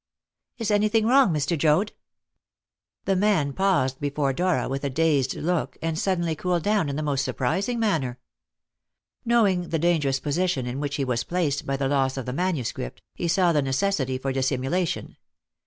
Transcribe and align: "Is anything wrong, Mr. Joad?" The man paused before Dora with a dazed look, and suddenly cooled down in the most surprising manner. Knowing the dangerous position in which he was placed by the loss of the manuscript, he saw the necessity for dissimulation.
"Is 0.57 0.71
anything 0.71 1.05
wrong, 1.05 1.31
Mr. 1.31 1.55
Joad?" 1.55 1.91
The 3.05 3.15
man 3.15 3.53
paused 3.53 3.99
before 3.99 4.33
Dora 4.33 4.67
with 4.67 4.83
a 4.83 4.89
dazed 4.89 5.35
look, 5.35 5.77
and 5.79 5.93
suddenly 5.99 6.35
cooled 6.35 6.63
down 6.63 6.89
in 6.89 6.95
the 6.95 7.03
most 7.03 7.23
surprising 7.23 7.79
manner. 7.79 8.17
Knowing 9.25 9.69
the 9.69 9.77
dangerous 9.77 10.19
position 10.19 10.65
in 10.65 10.79
which 10.79 10.95
he 10.95 11.05
was 11.05 11.23
placed 11.23 11.67
by 11.67 11.77
the 11.77 11.87
loss 11.87 12.17
of 12.17 12.25
the 12.25 12.33
manuscript, 12.33 12.99
he 13.13 13.27
saw 13.27 13.53
the 13.53 13.61
necessity 13.61 14.17
for 14.17 14.31
dissimulation. 14.33 15.17